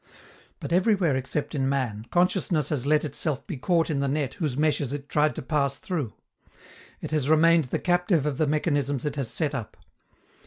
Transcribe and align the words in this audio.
But, 0.59 0.73
everywhere 0.73 1.15
except 1.15 1.53
in 1.53 1.69
man, 1.69 2.07
consciousness 2.09 2.69
has 2.69 2.87
let 2.87 3.05
itself 3.05 3.45
be 3.45 3.55
caught 3.55 3.91
in 3.91 3.99
the 3.99 4.07
net 4.07 4.33
whose 4.33 4.57
meshes 4.57 4.93
it 4.93 5.07
tried 5.07 5.35
to 5.35 5.43
pass 5.43 5.77
through: 5.77 6.13
it 7.01 7.11
has 7.11 7.29
remained 7.29 7.65
the 7.65 7.77
captive 7.77 8.25
of 8.25 8.39
the 8.39 8.47
mechanisms 8.47 9.05
it 9.05 9.15
has 9.15 9.29
set 9.29 9.53
up. 9.53 9.77